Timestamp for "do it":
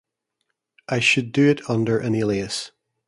1.31-1.69